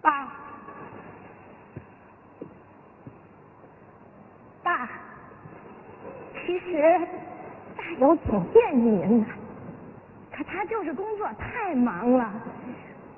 [0.00, 0.32] 爸，
[4.62, 4.88] 爸，
[6.34, 7.00] 其实
[7.76, 9.26] 大友挺惦记您的，
[10.32, 12.32] 可他就是工作太忙了，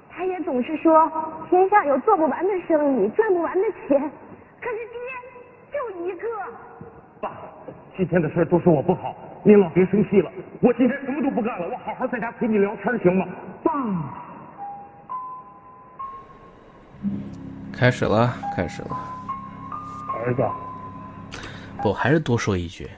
[0.08, 1.12] 他也总是说
[1.50, 4.00] 天下有做不完的生意，赚不完的钱，
[4.60, 4.98] 可是爹
[5.70, 6.28] 就一个。
[7.20, 7.36] 爸，
[7.98, 10.30] 今天的事都是我不好，您老别生气了。
[10.60, 13.26] 我今天什么都不干了，我好好在家陪你聊天，行吗？
[13.64, 13.72] 爸，
[17.72, 18.90] 开始了，开始了。
[20.14, 20.48] 儿子，
[21.82, 22.88] 不，还是多说一句，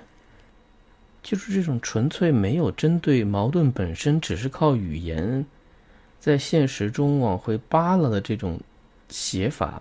[1.23, 5.47] 就是这种纯粹没有针对矛盾本身，只是靠语言
[6.19, 8.61] 在现实中往回扒拉的这种
[9.09, 9.81] 写法，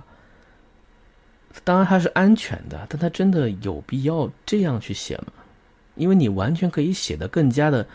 [1.64, 5.34] 当然它是安全的，但它真的有必要这样去写吗？
[5.96, 7.86] 因为你完全可以写的更加的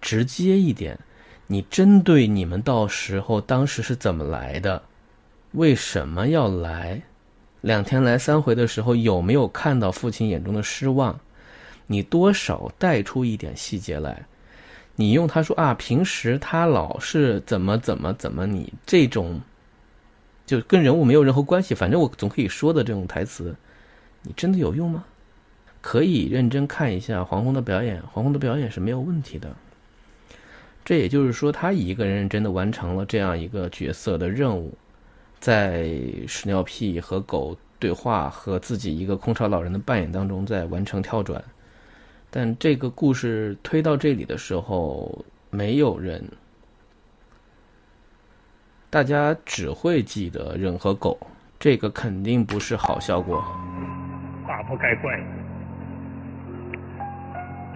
[0.00, 0.98] 直接一点。
[1.46, 4.82] 你针对你们到时候当时是怎么来的？
[5.52, 7.00] 为什么要来？
[7.62, 11.18] 两天来三回的时候，有没有看到父亲眼中的失望？
[11.86, 14.22] 你多少带出一点细节来。
[14.94, 19.40] 你用他说啊，平时他老是怎么怎么怎么，你这种
[20.48, 23.54] 就跟人物没有任何关系，反正我总可以说的这种台词，
[24.22, 25.04] 你真的有用吗？
[25.80, 29.54] 可以认真看一下黄宏的表演，黄宏的表演是没有问题的。
[30.84, 34.72] 这也就是说，他一个人认真的完成了这样一个角色的任务，
[35.38, 35.86] 在
[36.26, 41.44] 屎尿屁和狗对话和自己一个空巢老人的扮演当中，在完成跳转。
[42.30, 46.24] 但这个故事推到这里的时候，没有人，
[48.90, 51.18] 大家只会记得人和狗，
[51.58, 53.44] 这个肯定不是好效果。
[54.46, 55.12] 大不该怪。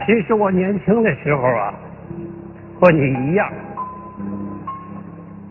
[0.07, 1.75] 其实我年轻的时候啊，
[2.81, 3.47] 和你一样，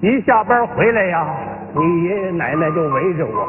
[0.02, 1.38] 一下班回来呀，
[1.76, 3.47] 你爷爷奶奶就围着我，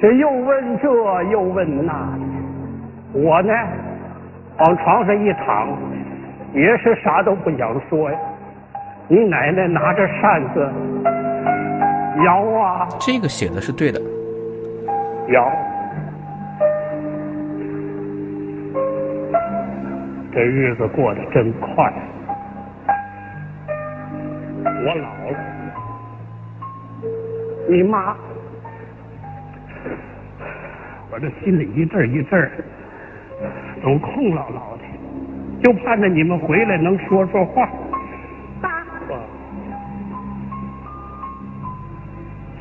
[0.00, 2.18] 是又问这又问那。
[3.12, 3.52] 我呢，
[4.58, 5.68] 往床上一躺，
[6.52, 8.18] 也是啥都不想说呀。
[9.06, 10.70] 你奶奶拿着扇子
[12.24, 12.88] 摇啊。
[13.00, 14.00] 这个写的是对的，
[15.28, 15.50] 摇，
[20.32, 21.92] 这日子过得真快。
[24.64, 25.38] 我老了，
[27.68, 28.16] 你妈，
[31.10, 32.50] 我这心里一阵一阵儿，
[33.82, 34.84] 总空落落的，
[35.62, 37.68] 就盼着你们回来能说说话。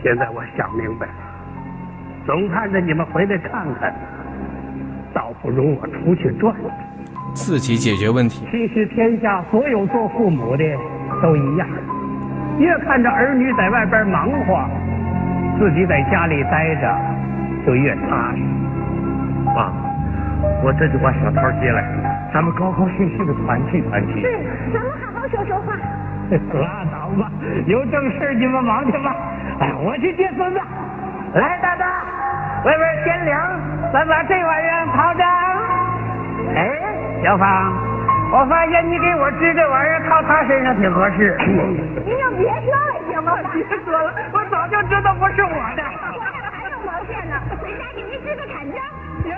[0.03, 1.13] 现在我想明白了，
[2.25, 3.93] 总盼着你们回来看看，
[5.13, 6.71] 倒不如我出去转转。
[7.33, 8.45] 自己解决问题。
[8.49, 10.63] 其实天下所有做父母的
[11.21, 11.67] 都一样，
[12.57, 14.69] 越看着儿女在外边忙活，
[15.60, 16.95] 自己在家里待着
[17.65, 18.41] 就越踏实。
[19.55, 19.71] 妈，
[20.63, 21.83] 我这就把小涛接来，
[22.33, 24.21] 咱们高高兴兴的团聚团聚。
[24.21, 24.39] 是，
[24.73, 25.75] 咱们好好说说话。
[26.60, 27.31] 拉倒吧，
[27.67, 29.15] 有正事你们忙去吧。
[29.60, 30.60] 哎，我去接孙子。
[31.34, 31.86] 来，大大，
[32.63, 33.60] 外边天凉，
[33.91, 35.28] 咱把这玩意儿套上。
[36.56, 37.74] 哎，小芳，
[38.32, 41.36] 我发现你给我织这玩意儿套他身上挺合适。
[42.06, 43.34] 您就别说了行吗？
[43.54, 45.84] 别说了，我早就知道不是我的。
[46.13, 48.82] 我这还有毛线呢，回家给您织个坎肩。
[49.24, 49.36] 行，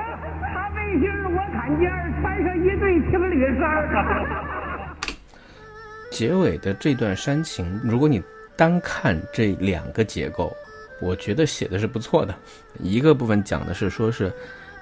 [0.54, 3.64] 他背心儿我坎肩，穿上一对情侣衫。
[6.12, 8.22] 结尾的这段煽情，如果你
[8.60, 10.54] 单看这两个结构，
[11.00, 12.36] 我觉得写的是不错的。
[12.84, 14.30] 一个部分讲的是说是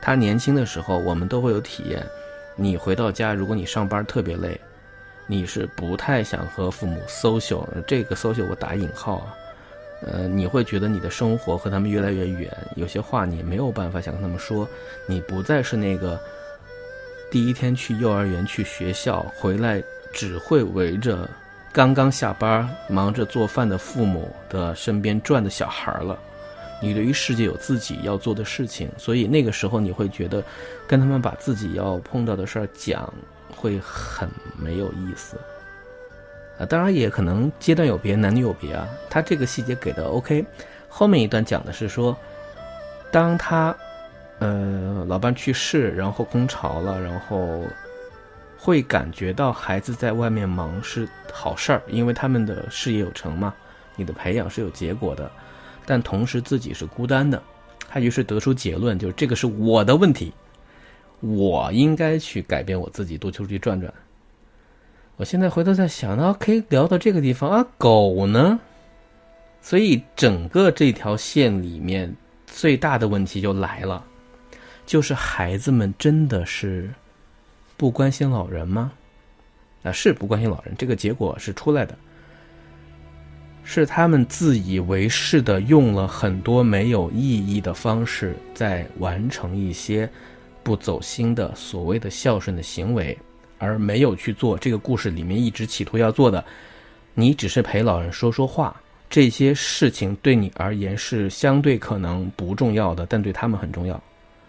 [0.02, 2.04] 他年轻的时候，我们都会有体验。
[2.56, 4.60] 你回到家，如果你上班特别累，
[5.28, 9.36] 你是不太想和父母 social，这个 social 我打引号啊。
[10.02, 14.68] 呃，你会觉得你的生活和他们越来越远，有些话你没有办法想跟他们说，
[15.06, 16.20] 你不再是那个
[17.30, 21.30] 第一天去幼儿园去学校回来只会围着
[21.78, 26.18] 刚刚下班忙着做饭的父母的身边转的小孩了。
[26.82, 30.44] 你对于世界有自己要做的事情，所以那个时候你会觉得
[30.88, 33.14] 跟他们把自己要碰到的事儿讲
[33.56, 35.38] 会很没有意思。
[36.58, 38.88] 啊，当然也可能阶段有别，男女有别啊。
[39.08, 40.44] 他这个细节给的 OK，
[40.90, 42.18] 后面一段讲的是说，
[43.12, 43.76] 当他
[44.40, 47.62] 呃老伴去世，然后空巢了，然后
[48.68, 53.54] 会感觉到孩子在外面忙是好事儿，因为他们的事业有成嘛，
[53.96, 55.32] 你的培养是有结果的。
[55.86, 57.42] 但同时自己是孤单的，
[57.88, 60.34] 他于是得出结论，就是这个是我的问题，
[61.22, 63.94] 我应该去改变我自己，多出去转转。
[65.16, 68.60] 我现在回头在想，那可以聊到这个地方啊，狗呢？
[69.62, 72.14] 所以整个这条线里面
[72.46, 74.04] 最大的问题就来了，
[74.86, 76.94] 就是孩子们真的是
[77.78, 78.92] 不关心老人吗？
[79.84, 81.96] 啊，是不关心老人，这个结果是出来的。
[83.64, 90.10] 是他们自以为是的用了很多没有意义的方式，在完成一些
[90.64, 93.16] 不走心的所谓的孝顺的行为，
[93.60, 96.44] 而没有去做这个故事里面一直企图要做的。
[97.14, 98.76] 你只是陪老人说说话，
[99.10, 104.02] 这些事情对你而言是相对可能不重要的，但对他们很重要。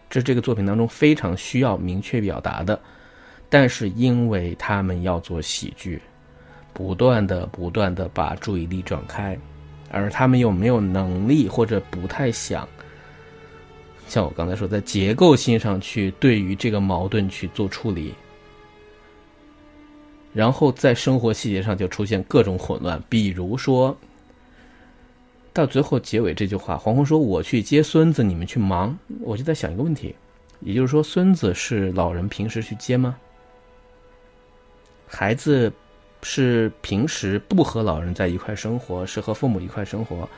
[0.09, 2.81] 这是这个作品当中非常需要明确表达的。
[3.49, 6.01] 但是因为他们要做喜剧。
[6.75, 9.37] 不断的、不断的把注意力转开，
[9.91, 12.69] 而他们又没有能力或者不太想，
[14.07, 18.15] 像我刚才说，在结构性上去对于这个矛盾去做处理，
[20.33, 23.97] 然后在生活细节上就出现各种混乱，比如说，
[25.53, 30.15] 到最后结尾这句话，黄宏说：“我去接孙子，你们去忙。”我就在想一个问题，
[30.61, 33.17] 也就是说，孙子是老人平时去接吗？
[35.09, 35.73] 孩子？
[36.25, 40.29] 是平时不和老人在一块生活，是和父母一块生活。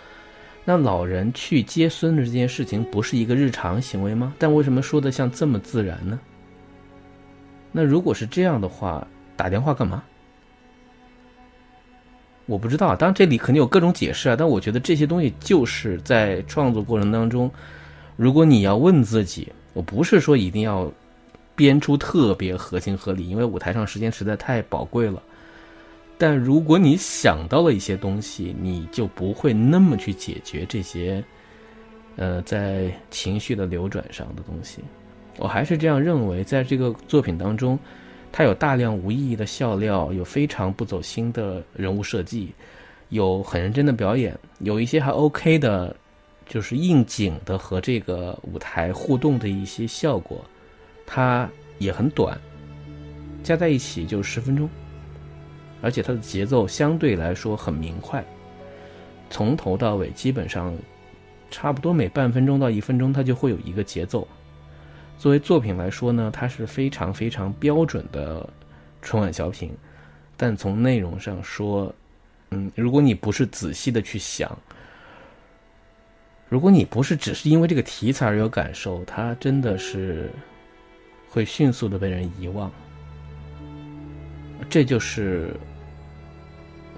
[0.62, 4.34] 那老人去接孙子这件事情，不是一个日常行为吗？
[4.38, 6.20] 但为什么说的像这么自然呢？
[7.72, 10.02] 那如果是这样的话，打电话干嘛？
[12.44, 17.50] 我不知道，当然这里肯定有各种解释啊，但我觉得这些东西就是在创作过程当中，
[18.16, 20.92] 如果你要问自己，我不是说一定要
[21.60, 25.22] 编出特别合情合理，因为舞台上时间实在太宝贵了。
[26.16, 31.22] 但如果你想到了一些东西，你就不会那么去解决这些，
[32.16, 34.78] 呃，在情绪的流转上的东西。
[35.36, 37.78] 我还是这样认为，在这个作品当中。
[38.32, 42.54] 它有大量无意义的笑料，有非常不走心的人物设计，
[43.10, 45.94] 有很认真的表演，有一些还 OK 的，
[46.46, 50.42] 就是应景的和这个舞台互动的一些效果。
[51.12, 52.40] 它也很短，
[53.42, 54.70] 加在一起就十分钟，
[55.82, 58.24] 而且它的节奏相对来说很明快，
[59.28, 60.72] 从头到尾基本上
[61.50, 64.26] 差不多每半分钟到一分钟，它就会有一个节奏。
[65.18, 68.48] 作为作品来说呢，它是非常非常标准的
[69.02, 69.72] 春晚小品，
[70.36, 71.92] 但从内容上说，
[72.50, 74.56] 嗯，如果你不是仔细的去想，
[76.48, 80.30] 如果你不是只是因为这个题材而有感受，它真的是
[81.30, 82.70] 会迅速的被人遗忘。
[84.68, 85.54] 这就是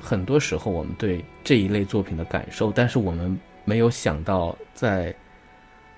[0.00, 5.14] 很多时候我们对这一类作品的感受，但是我们没有想到在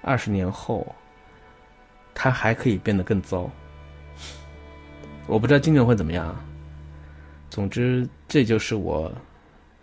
[0.02, 0.86] 二十年后。
[2.16, 3.50] 它还可以变得更糟，
[5.26, 6.32] 我不知道今年会怎么样。
[7.50, 9.10] 总之，这就是我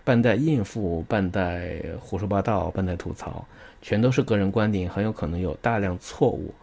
[0.05, 3.45] 半带应付、半带胡说八道、半带吐槽，
[3.81, 6.53] 全都是个人观点，很有可能有大量错误，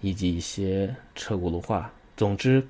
[0.00, 1.92] 以及一些车轱辘话。
[2.16, 2.62] 总之，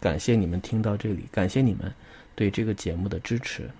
[0.00, 1.92] 感谢你们听到这里，感谢你们
[2.34, 3.70] 对这个节目的支持。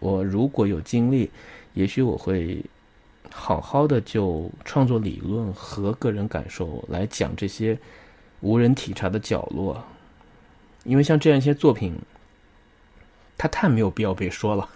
[0.00, 1.30] 我如果有精力，
[1.74, 2.64] 也许我会。
[3.30, 7.78] 好好的就创作理论和个人感受来讲这些
[8.40, 9.84] 无人体察的角落，
[10.84, 11.94] 因为像这样一些作品，
[13.36, 14.66] 它太没有必要被说了，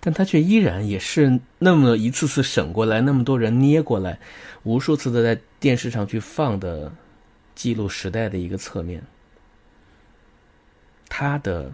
[0.00, 4.18] 但它却依然也是那么一次次审过来，那么多人捏过来，
[4.64, 6.92] 无数次的在电视上去放的
[7.54, 9.04] 记录时代的一个侧面。
[11.08, 11.72] 它的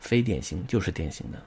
[0.00, 1.42] 非典型就是典型的。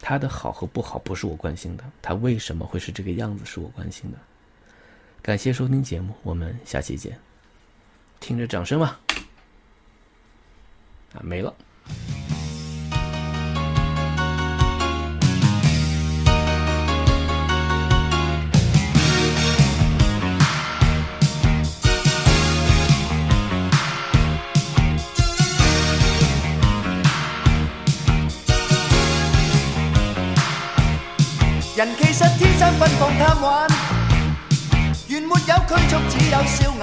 [0.00, 4.18] 他的好和不好不是我关心的，他为什么会是这个样子是我关心的。
[5.20, 7.18] 感谢收听节目，我们下期见。
[8.20, 9.00] 听着掌声吧。
[11.14, 11.52] 啊，没了。
[31.78, 33.64] 人其实天生奔放贪玩，
[35.06, 36.82] 原没有拘束，只有笑颜。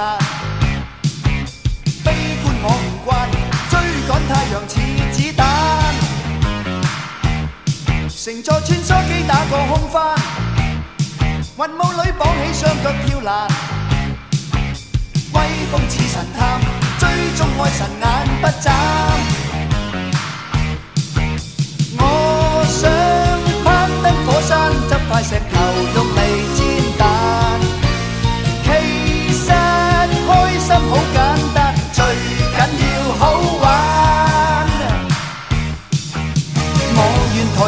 [2.02, 3.30] 悲观我唔惯，
[3.70, 3.78] 追
[4.08, 4.80] 赶太阳似
[5.12, 5.44] 子弹。
[8.08, 10.16] 乘坐穿梭机打个空翻，
[11.58, 13.50] 云雾里绑起双脚跳栏。
[15.34, 15.38] 威
[15.74, 16.62] 风似神探，
[16.98, 18.06] 追踪爱神眼
[18.42, 18.72] 不眨。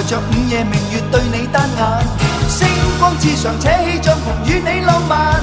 [0.07, 2.07] 着午夜明月对你单眼，
[2.47, 2.65] 星
[2.97, 5.41] 光之上扯起帐篷与你浪漫。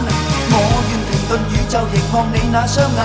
[0.51, 0.57] 我
[0.89, 2.99] 愿停顿宇宙凝望你那双眼，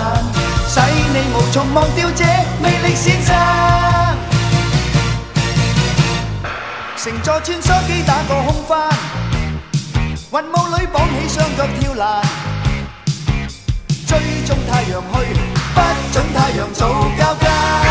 [0.69, 0.79] 使
[1.11, 2.23] 你无从忘掉这
[2.63, 3.35] 魅力先生。
[6.95, 8.87] 乘坐穿梭机打个空翻，
[10.31, 12.21] 云雾里绑起双脚跳栏，
[14.07, 15.33] 追踪太阳去，
[15.75, 15.81] 不
[16.13, 16.87] 准太阳早
[17.17, 17.88] 交更。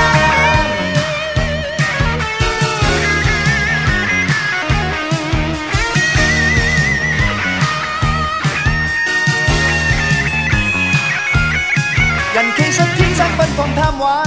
[12.58, 14.26] 其实天生奔放贪玩，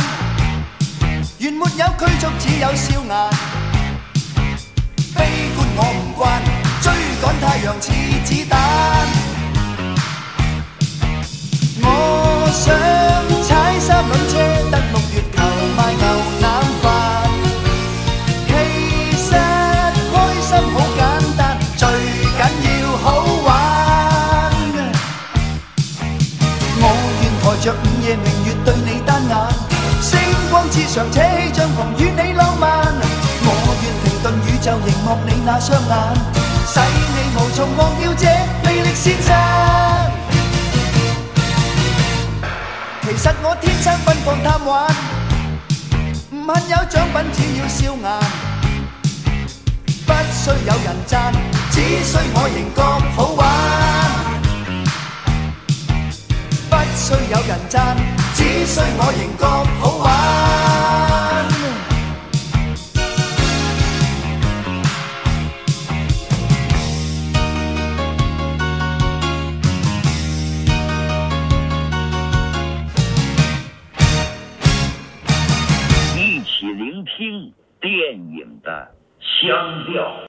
[1.38, 3.30] 原没有拘束，只有笑颜。
[5.14, 6.42] 悲观我唔惯，
[6.82, 7.92] 追赶太阳似
[8.24, 8.58] 子弹。
[11.84, 12.74] 我想
[13.44, 14.34] 踩三轮车
[30.72, 32.70] 光之上扯起帐篷与你浪漫。
[33.44, 35.94] 我愿停顿宇宙凝望你那双眼，
[36.66, 38.26] 使你无从忘掉这
[38.64, 39.36] 魅力先生。
[43.04, 44.88] 其实我天生奔放贪玩，
[46.32, 48.04] 唔恨有奖品，只要笑颜，
[50.08, 51.34] 不需有人赞，
[51.72, 52.82] 只需我仍觉
[53.18, 53.40] 好玩。
[56.70, 57.98] 不需有人赞，
[58.34, 59.46] 只需我仍觉
[59.82, 60.51] 好玩。
[79.42, 80.16] 腔调。